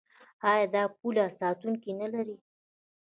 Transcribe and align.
آیا 0.49 0.65
دا 0.73 0.83
پوله 0.97 1.25
ساتونکي 1.39 1.91
نلري؟ 1.99 2.35